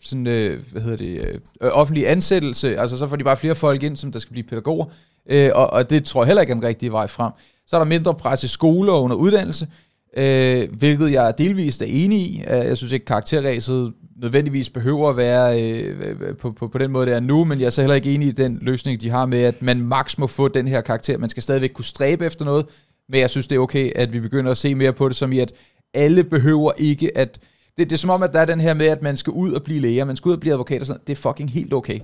[0.00, 3.82] sådan, øh, hvad hedder det, øh, offentlig ansættelse, altså så får de bare flere folk
[3.82, 4.86] ind, som der skal blive pædagoger,
[5.28, 7.32] øh, og, og det tror jeg heller ikke er den rigtige vej frem.
[7.66, 9.68] Så er der mindre pres i skole og under uddannelse,
[10.16, 12.44] øh, hvilket jeg delvist er enig i.
[12.50, 17.06] Øh, jeg synes ikke, karakterræset nødvendigvis behøver at være øh, på, på, på den måde,
[17.06, 19.26] det er nu, men jeg er så heller ikke enig i den løsning, de har
[19.26, 21.18] med, at man maks må få den her karakter.
[21.18, 22.66] Man skal stadigvæk kunne stræbe efter noget,
[23.08, 25.32] men jeg synes, det er okay, at vi begynder at se mere på det, som
[25.32, 25.52] i, at
[25.94, 27.38] alle behøver ikke at...
[27.78, 29.52] Det, det er som om, at der er den her med, at man skal ud
[29.52, 31.72] og blive læger, man skal ud og blive advokat og sådan Det er fucking helt
[31.74, 31.98] okay,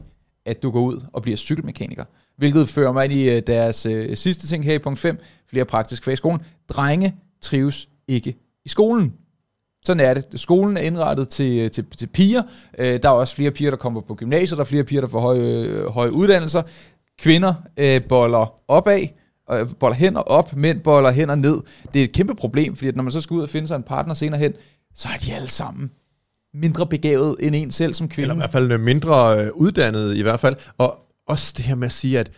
[0.46, 2.04] at du går ud og bliver cykelmekaniker.
[2.36, 5.18] Hvilket fører mig ind i øh, deres øh, sidste ting her i punkt 5,
[5.50, 6.40] flere praktiske fag i skolen.
[6.68, 9.12] Drenge trives ikke i skolen.
[9.84, 10.40] Sådan er det.
[10.40, 12.42] Skolen er indrettet til, øh, til, til piger.
[12.78, 14.58] Øh, der er også flere piger, der kommer på gymnasiet.
[14.58, 16.62] Der er flere piger, der får høje, øh, høje uddannelser.
[17.18, 19.06] Kvinder øh, boller opad,
[19.52, 21.60] øh, boller hænder op, mænd boller hænder ned.
[21.94, 23.82] Det er et kæmpe problem, fordi når man så skal ud og finde sig en
[23.82, 24.52] partner senere hen,
[24.94, 25.90] så er de alle sammen
[26.54, 28.22] mindre begavet end en selv som kvinde.
[28.22, 30.56] Eller i hvert fald mindre øh, uddannet i hvert fald.
[30.78, 32.30] Og også det her med at sige, at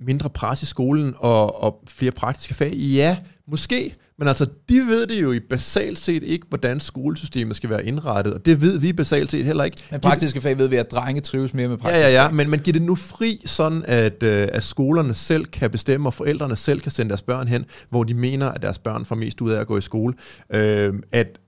[0.00, 3.16] mindre pres i skolen og, og flere praktiske fag, ja,
[3.48, 7.84] måske, men altså, de ved det jo i basalt set ikke, hvordan skolesystemet skal være
[7.84, 9.76] indrettet, og det ved vi basalt set heller ikke.
[9.90, 12.50] Men praktiske fag ved vi, at drenge trives mere med praktiske Ja, ja, ja, men,
[12.50, 16.56] men giv det nu fri, sådan at, øh, at skolerne selv kan bestemme, og forældrene
[16.56, 19.50] selv kan sende deres børn hen, hvor de mener, at deres børn får mest ud
[19.50, 20.14] af at gå i skole.
[20.50, 21.38] Øh, at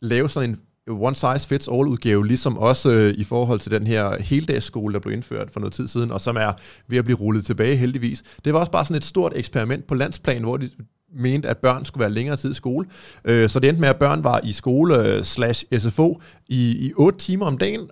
[0.00, 3.86] lave sådan en one size fits all udgave, ligesom også øh, i forhold til den
[3.86, 6.52] her heldagsskole, der blev indført for noget tid siden, og som er
[6.88, 8.22] ved at blive rullet tilbage heldigvis.
[8.44, 10.70] Det var også bare sådan et stort eksperiment på landsplan, hvor de
[11.14, 12.88] mente, at børn skulle være længere tid i skole.
[13.24, 16.92] Øh, så det endte med, at børn var i skole øh, slash SFO i, i
[16.96, 17.90] 8 timer om dagen.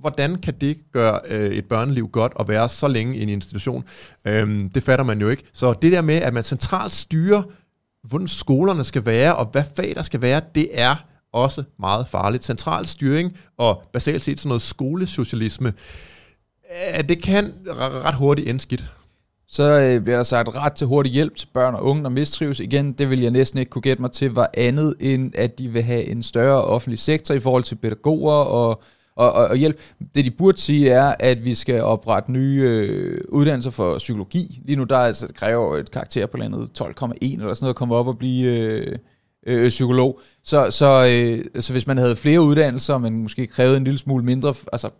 [0.00, 3.84] Hvordan kan det gøre øh, et børneliv godt at være så længe i en institution?
[4.24, 5.42] Øh, det fatter man jo ikke.
[5.52, 7.42] Så det der med, at man centralt styrer,
[8.08, 10.96] hvordan skolerne skal være, og hvad fag der skal være, det er
[11.34, 12.44] også meget farligt.
[12.44, 15.72] Central styring og basalt set sådan noget skolesocialisme,
[17.08, 17.52] det kan
[18.04, 18.90] ret hurtigt ende skidt.
[19.48, 22.60] Så øh, bliver der sagt ret til hurtig hjælp til børn og unge, der mistrives.
[22.60, 25.68] Igen, det vil jeg næsten ikke kunne gætte mig til, var andet end, at de
[25.68, 28.82] vil have en større offentlig sektor i forhold til pædagoger og,
[29.16, 29.80] og, og, og hjælp.
[30.14, 34.60] Det de burde sige er, at vi skal oprette nye øh, uddannelser for psykologi.
[34.64, 37.94] Lige nu der altså, kræver et karakter på landet 12,1 eller sådan noget at komme
[37.94, 38.58] op og blive...
[38.58, 38.98] Øh,
[39.46, 40.20] øh, psykolog.
[40.44, 44.24] Så, så, øh, så hvis man havde flere uddannelser, men måske krævede en lille smule
[44.24, 44.90] mindre, altså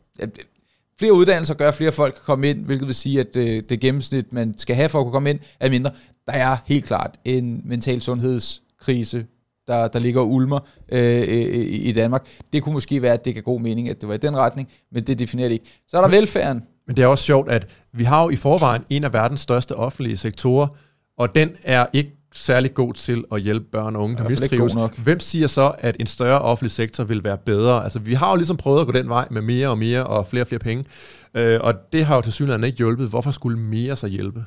[0.99, 3.81] flere uddannelser gør, at flere folk kan komme ind, hvilket vil sige, at øh, det
[3.81, 5.91] gennemsnit, man skal have for at kunne komme ind, er mindre.
[6.27, 9.27] Der er helt klart en mental sundhedskrise,
[9.67, 10.59] der, der ligger og ulmer
[10.93, 12.27] øh, i, i Danmark.
[12.53, 14.69] Det kunne måske være, at det kan god mening, at det var i den retning,
[14.93, 15.81] men det definerer det ikke.
[15.89, 16.63] Så er der velfærden.
[16.87, 19.77] Men det er også sjovt, at vi har jo i forvejen en af verdens største
[19.77, 20.67] offentlige sektorer,
[21.19, 24.75] og den er ikke særlig god til at hjælpe børn og unge, der mistrives.
[24.97, 27.85] Hvem siger så, at en større offentlig sektor vil være bedre?
[27.85, 30.27] Altså, vi har jo ligesom prøvet at gå den vej med mere og mere og
[30.27, 30.85] flere og flere penge,
[31.35, 33.09] øh, og det har jo til synligheden ikke hjulpet.
[33.09, 34.45] Hvorfor skulle mere så hjælpe?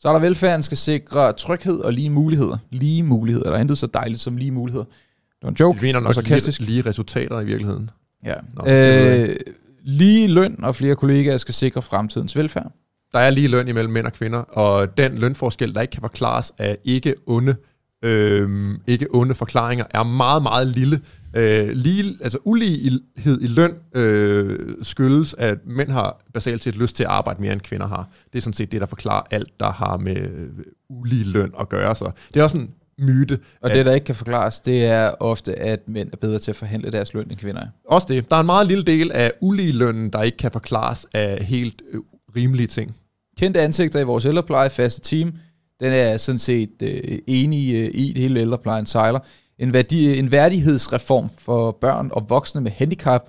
[0.00, 2.58] Så er der velfærden skal sikre tryghed og lige muligheder.
[2.70, 3.50] Lige muligheder.
[3.50, 4.84] Der er intet så dejligt som lige muligheder.
[4.84, 5.80] Det var en joke.
[5.80, 7.90] Vi mener nok lige, lige resultater i virkeligheden.
[8.24, 8.34] Ja.
[8.54, 9.36] Nå, øh,
[9.84, 12.72] lige løn og flere kollegaer skal sikre fremtidens velfærd
[13.14, 16.52] der er lige løn imellem mænd og kvinder, og den lønforskel, der ikke kan forklares
[16.58, 17.56] af ikke onde,
[18.02, 21.00] øh, ikke onde forklaringer, er meget, meget lille.
[21.36, 27.04] Øh, lige, altså ulighed i løn øh, skyldes, at mænd har basalt set lyst til
[27.04, 28.08] at arbejde mere, end kvinder har.
[28.32, 30.48] Det er sådan set det, der forklarer alt, der har med øh,
[30.90, 31.96] ulige løn at gøre.
[31.96, 33.38] Så det er også en myte.
[33.60, 36.56] Og det, der ikke kan forklares, det er ofte, at mænd er bedre til at
[36.56, 38.30] forhandle deres løn end kvinder Også det.
[38.30, 41.82] Der er en meget lille del af ulige lønnen, der ikke kan forklares af helt
[41.92, 42.00] øh,
[42.36, 42.96] rimelige ting
[43.42, 45.32] kendte ansigter i vores ældrepleje, faste team,
[45.80, 49.18] den er sådan set øh, enig øh, i, det hele ældreplejen sejler.
[49.58, 53.22] En, værdi, en værdighedsreform for børn og voksne med handicap,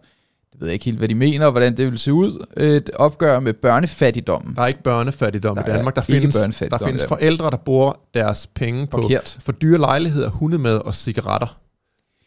[0.52, 2.90] det ved jeg ikke helt, hvad de mener, og hvordan det vil se ud, et
[2.90, 4.56] opgør med børnefattigdommen.
[4.56, 5.96] Der er ikke børnefattigdom Der i Danmark.
[5.96, 9.38] Der er findes, der findes forældre, der bruger deres penge på Forkert.
[9.40, 11.60] for dyre lejligheder, hundemad og cigaretter.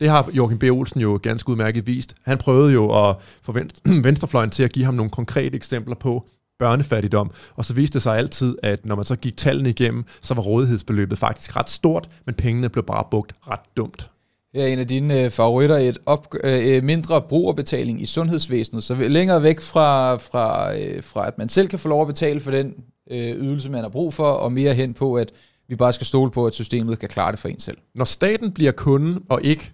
[0.00, 0.62] Det har Joachim B.
[0.62, 2.14] Olsen jo ganske udmærket vist.
[2.24, 6.26] Han prøvede jo at få venstre- venstrefløjen til at give ham nogle konkrete eksempler på
[6.58, 10.34] børnefattigdom, og så viste det sig altid, at når man så gik tallene igennem, så
[10.34, 14.10] var rådighedsbeløbet faktisk ret stort, men pengene blev bare brugt ret dumt.
[14.54, 18.94] Her er en af dine øh, favoritter, et op, øh, mindre brugerbetaling i sundhedsvæsenet, så
[18.94, 22.50] længere væk fra, fra, øh, fra, at man selv kan få lov at betale for
[22.50, 22.74] den
[23.10, 25.32] øh, ydelse, man har brug for, og mere hen på, at
[25.68, 27.78] vi bare skal stole på, at systemet kan klare det for en selv.
[27.94, 29.72] Når staten bliver kunden og ikke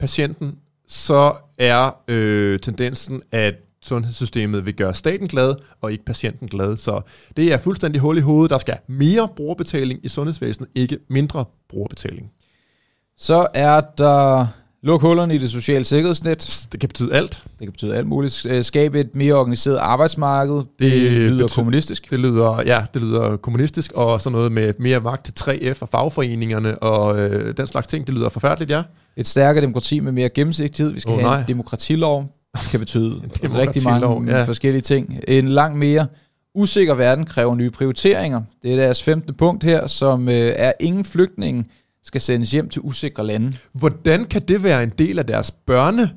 [0.00, 6.76] patienten, så er øh, tendensen, at sundhedssystemet vil gøre staten glad, og ikke patienten glad.
[6.76, 7.00] Så
[7.36, 8.50] det er fuldstændig hul i hovedet.
[8.50, 12.30] Der skal mere brugerbetaling i sundhedsvæsenet, ikke mindre brugerbetaling.
[13.18, 14.46] Så er der
[14.82, 16.66] luk hullerne i det sociale sikkerhedsnet.
[16.72, 17.42] Det kan betyde alt.
[17.58, 18.46] Det kan betyde alt muligt.
[18.46, 20.54] Øh, Skabe et mere organiseret arbejdsmarked.
[20.54, 22.10] Det, Det lyder betyder- kommunistisk.
[22.10, 25.88] Det lyder, ja, det lyder kommunistisk, og sådan noget med mere magt til 3F og
[25.88, 28.06] fagforeningerne og øh, den slags ting.
[28.06, 28.82] Det lyder forfærdeligt, ja.
[29.16, 30.92] Et stærkere demokrati med mere gennemsigtighed.
[30.92, 31.40] Vi skal oh, have nej.
[31.40, 32.30] en demokratilov.
[32.62, 34.38] Det kan betyde demokratilov, rigtig mange ja.
[34.38, 34.44] ja.
[34.44, 35.20] forskellige ting.
[35.28, 36.06] En langt mere
[36.54, 38.42] usikker verden kræver nye prioriteringer.
[38.62, 39.34] Det er deres 15.
[39.34, 41.64] punkt her, som øh, er ingen flygtninge
[42.02, 43.52] skal sendes hjem til usikre lande.
[43.72, 46.10] Hvordan kan det være en del af deres børne,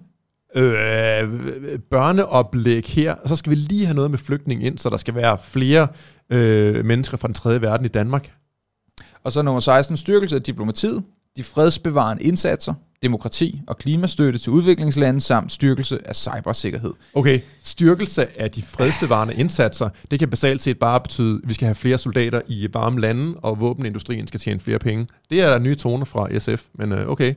[0.56, 3.14] øh, børneoplæg her?
[3.14, 5.88] Og så skal vi lige have noget med flygtning ind, så der skal være flere
[6.30, 8.32] øh, mennesker fra den tredje verden i Danmark.
[9.24, 11.04] Og så nummer 16, styrkelse af diplomatiet,
[11.38, 16.94] de fredsbevarende indsatser, demokrati og klimastøtte til udviklingslande samt styrkelse af cybersikkerhed.
[17.14, 21.66] Okay, styrkelse af de fredsbevarende indsatser, det kan basalt set bare betyde, at vi skal
[21.66, 25.08] have flere soldater i varme lande, og våbenindustrien skal tjene flere penge.
[25.30, 27.34] Det er nye toner fra SF, men øh, okay.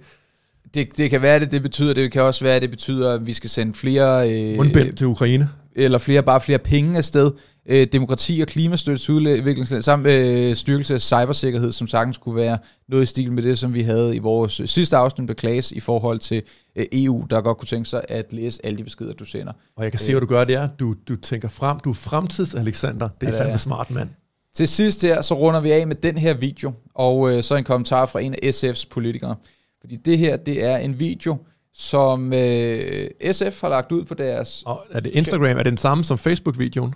[0.74, 1.94] Det, det kan være det, det betyder.
[1.94, 4.32] Det kan også være, at det betyder, at vi skal sende flere...
[4.32, 5.48] Øh, Mundbind til Ukraine.
[5.74, 7.30] eller flere, bare flere penge afsted.
[7.66, 12.58] Øh, demokrati og klimastøtte til udviklingsland, samt øh, styrkelse af cybersikkerhed, som sagtens skulle være
[12.88, 15.80] noget i stil med det, som vi havde i vores sidste afsnit med Klaas i
[15.80, 16.42] forhold til
[16.76, 19.52] øh, EU, der godt kunne tænke sig at læse alle de beskeder, du sender.
[19.76, 20.68] Og jeg kan se, hvad du gør der.
[20.80, 21.80] Du, du tænker frem.
[21.80, 23.08] Du er fremtids-Alexander.
[23.20, 23.60] Det er Ja, det er fandme jeg.
[23.60, 24.08] smart, mand.
[24.54, 27.64] Til sidst her, så runder vi af med den her video, og øh, så en
[27.64, 29.34] kommentar fra en af SF's politikere.
[29.80, 31.36] Fordi det her, det er en video,
[31.74, 34.62] som øh, SF har lagt ud på deres...
[34.66, 35.44] Og er det Instagram?
[35.44, 36.94] Er det den samme som Facebook-videoen?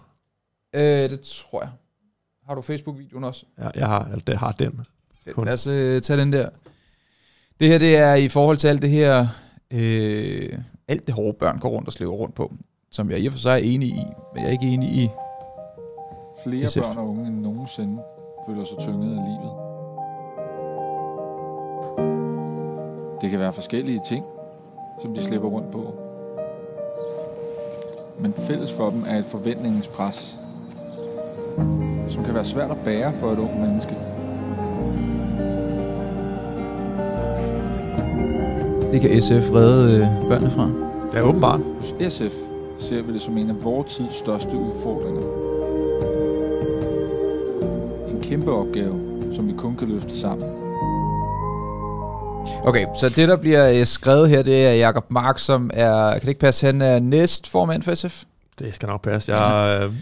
[0.74, 1.70] Øh, det tror jeg.
[2.46, 3.46] Har du Facebook-videoen også?
[3.58, 4.86] Ja, jeg har, det har den.
[5.32, 5.44] Kun.
[5.44, 6.48] Lad os øh, tage den der.
[7.60, 9.26] Det her, det er i forhold til alt det her,
[9.70, 10.58] øh,
[10.88, 12.52] alt det hårde børn går rundt og slæver rundt på,
[12.90, 14.02] som jeg i og for sig er enig i,
[14.34, 15.08] men jeg er ikke enig i.
[16.44, 16.80] Flere SF.
[16.80, 18.02] børn og unge end nogensinde
[18.48, 19.52] føler sig tynget af livet.
[23.20, 24.24] Det kan være forskellige ting,
[25.02, 25.94] som de slipper rundt på.
[28.18, 30.38] Men fælles for dem er et forventningens pres,
[32.14, 33.94] som kan være svært at bære for et ung menneske.
[38.92, 40.70] Det kan SF redde øh, børnene fra.
[41.12, 41.60] Det er åbenbart.
[41.78, 42.34] Hos SF
[42.78, 45.22] ser vi det som en af vores tids største udfordringer.
[48.10, 49.00] En kæmpe opgave,
[49.32, 50.42] som vi kun kan løfte sammen.
[52.64, 56.20] Okay, så det der bliver øh, skrevet her, det er Jakob Mark, som er, kan
[56.20, 58.22] det ikke passe, han er næstformand for SF?
[58.58, 59.36] Det skal nok passe.
[59.36, 59.92] Jeg øh,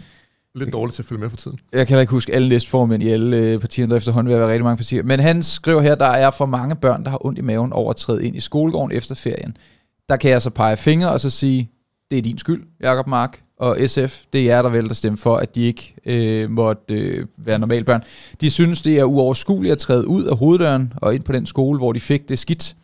[0.55, 1.59] lidt dårligt til at følge med for tiden.
[1.71, 4.49] Jeg kan da ikke huske alle næstformænd i alle øh, partierne, der efterhånden vil være
[4.49, 5.03] rigtig mange partier.
[5.03, 7.89] Men han skriver her, der er for mange børn, der har ondt i maven over
[7.89, 9.57] at træde ind i skolegården efter ferien.
[10.09, 11.71] Der kan jeg så pege fingre og så sige,
[12.11, 14.23] det er din skyld, Jakob Mark og SF.
[14.33, 17.59] Det er jer, der vælger at stemme for, at de ikke øh, måtte øh, være
[17.59, 18.03] normalbørn.
[18.41, 21.77] De synes, det er uoverskueligt at træde ud af hoveddøren og ind på den skole,
[21.77, 22.75] hvor de fik det skidt.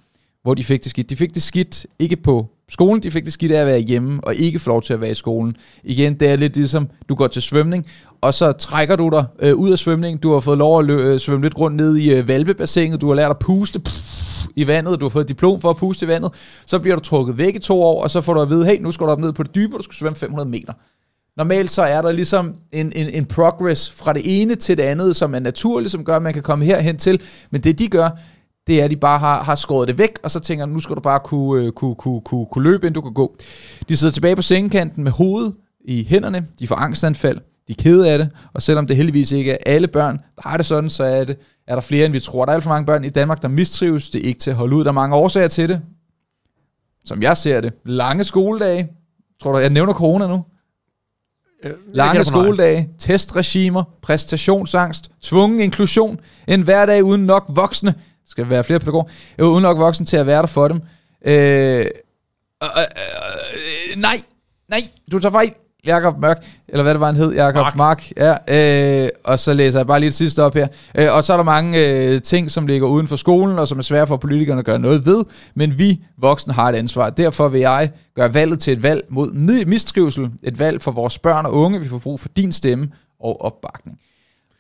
[0.43, 1.09] Hvor de fik det skidt.
[1.09, 4.19] De fik det skidt ikke på skolen, de fik det skidt af at være hjemme
[4.23, 5.55] og ikke få lov til at være i skolen.
[5.83, 7.85] Igen, det er lidt ligesom, du går til svømning,
[8.21, 10.19] og så trækker du dig øh, ud af svømningen.
[10.19, 13.01] Du har fået lov at lø- øh, svømme lidt rundt ned i øh, valpebassinet.
[13.01, 14.99] Du har lært at puste pff, i vandet.
[14.99, 16.31] Du har fået et diplom for at puste i vandet.
[16.65, 18.81] Så bliver du trukket væk i to år, og så får du at vide, hey,
[18.81, 20.73] nu skal du op ned på det dybe, og du skal svømme 500 meter.
[21.37, 25.15] Normalt så er der ligesom en, en, en progress fra det ene til det andet,
[25.15, 27.21] som er naturligt, som gør, at man kan komme herhen til.
[27.51, 28.09] Men det de gør,
[28.69, 30.95] det er, at de bare har, har skåret det væk, og så tænker nu skal
[30.95, 33.35] du bare kunne, øh, kunne, kunne, kunne, kunne løbe, inden du kan gå.
[33.89, 35.53] De sidder tilbage på sengekanten med hovedet
[35.85, 39.51] i hænderne, de får angstanfald, de er kede af det, og selvom det heldigvis ikke
[39.51, 42.19] er alle børn, der har det sådan, så er, det, er der flere, end vi
[42.19, 42.45] tror.
[42.45, 44.09] Der er alt for mange børn i Danmark, der mistrives.
[44.09, 44.83] Det er ikke til at holde ud.
[44.83, 45.81] Der er mange årsager til det.
[47.05, 47.73] Som jeg ser det.
[47.85, 48.87] Lange skoledage.
[49.41, 50.43] Tror du, jeg nævner corona nu?
[51.63, 57.95] Øh, Lange skoledage, testregimer, præstationsangst, tvungen inklusion, en hverdag uden nok voksne,
[58.29, 59.05] skal være flere pædagoger,
[59.37, 60.81] øh, uden nok voksne til at være der for dem.
[61.25, 61.85] Øh, øh,
[62.63, 64.15] øh, øh, nej,
[64.69, 64.79] Nej,
[65.11, 65.51] du tager fejl.
[65.85, 66.37] Jakob Mørk,
[66.67, 67.75] eller hvad det var, han hed, Jakob Mark.
[67.75, 68.11] Mark.
[68.17, 70.67] Ja, øh, og så læser jeg bare lige det sidste op her.
[70.95, 73.77] Øh, og så er der mange øh, ting, som ligger uden for skolen, og som
[73.77, 77.09] er svære for politikerne at gøre noget ved, men vi voksne har et ansvar.
[77.09, 81.45] Derfor vil jeg gøre valget til et valg mod mistrivsel, et valg for vores børn
[81.45, 81.79] og unge.
[81.79, 82.87] Vi får brug for din stemme
[83.19, 83.99] og opbakning.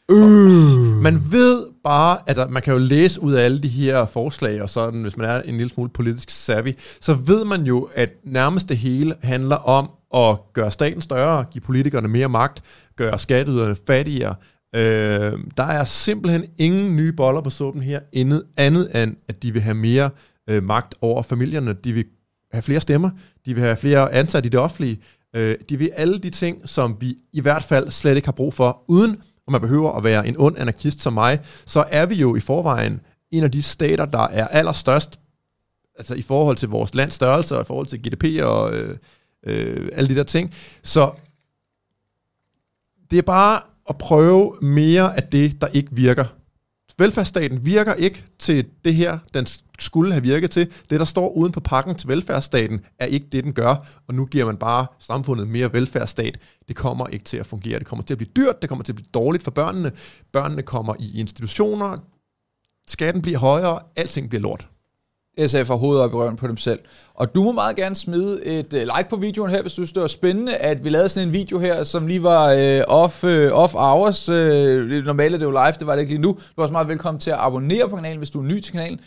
[0.09, 1.01] Øh.
[1.03, 4.61] Man ved bare, at der, man kan jo læse ud af alle de her forslag,
[4.61, 8.09] og sådan, hvis man er en lille smule politisk savvy, så ved man jo, at
[8.23, 12.63] nærmest det hele handler om at gøre staten større, give politikerne mere magt,
[12.95, 14.35] gøre skatteyderne fattigere.
[14.75, 19.53] Øh, der er simpelthen ingen nye boller på suppen her, andet, andet end, at de
[19.53, 20.09] vil have mere
[20.49, 21.73] øh, magt over familierne.
[21.73, 22.05] De vil
[22.51, 23.09] have flere stemmer,
[23.45, 24.99] de vil have flere ansatte i det offentlige,
[25.35, 28.53] øh, de vil alle de ting, som vi i hvert fald slet ikke har brug
[28.53, 32.15] for, uden og man behøver at være en ond anarkist som mig, så er vi
[32.15, 35.19] jo i forvejen en af de stater, der er allerstørst
[35.97, 38.97] altså i forhold til vores lands størrelse, og i forhold til GDP og øh,
[39.43, 40.53] øh, alle de der ting.
[40.83, 41.11] Så
[43.11, 46.25] det er bare at prøve mere af det, der ikke virker.
[46.99, 49.47] Velfærdsstaten virker ikke til det her, den
[49.79, 50.71] skulle have virket til.
[50.89, 53.75] Det, der står uden på pakken til velfærdsstaten, er ikke det, den gør,
[54.07, 56.39] og nu giver man bare samfundet mere velfærdsstat.
[56.67, 57.79] Det kommer ikke til at fungere.
[57.79, 59.91] Det kommer til at blive dyrt, det kommer til at blive dårligt for børnene.
[60.31, 61.97] Børnene kommer i institutioner,
[62.87, 64.67] skatten bliver højere, alting bliver lort.
[65.47, 66.79] SF har hovedet op i røven på dem selv.
[67.13, 69.91] Og du må meget gerne smide et øh, like på videoen her, hvis du synes,
[69.91, 73.23] det var spændende, at vi lavede sådan en video her, som lige var uh, off,
[73.23, 74.29] uh, off hours.
[74.29, 74.35] Uh,
[75.05, 76.31] normalt er det jo live, det var det ikke lige nu.
[76.31, 78.71] Du er også meget velkommen til at abonnere på kanalen, hvis du er ny til
[78.71, 78.99] kanalen.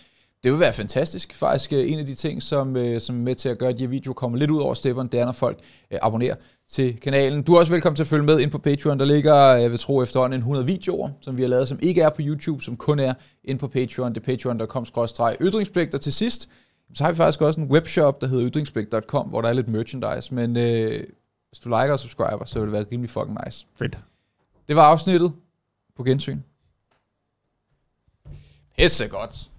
[0.45, 1.35] Det vil være fantastisk.
[1.35, 3.89] Faktisk en af de ting, som, som er med til at gøre, at de her
[3.89, 5.59] videoer kommer lidt ud over stepperen, det er, når folk
[5.91, 6.35] uh, abonnerer
[6.69, 7.43] til kanalen.
[7.43, 8.99] Du er også velkommen til at følge med ind på Patreon.
[8.99, 12.03] Der ligger, jeg vil tro, efterhånden en 100 videoer, som vi har lavet, som ikke
[12.03, 14.15] er på YouTube, som kun er ind på Patreon.
[14.15, 15.95] Det er patreon.com-ytringspligt.
[15.95, 16.49] Og til sidst,
[16.95, 20.35] så har vi faktisk også en webshop, der hedder ytringspligt.com, hvor der er lidt merchandise.
[20.35, 21.05] Men øh,
[21.49, 23.67] hvis du liker og subscriber, så vil det være rimelig fucking nice.
[23.79, 23.99] Fedt.
[24.69, 25.33] Det var afsnittet
[25.97, 26.39] på gensyn.
[28.79, 29.52] Pisse godt.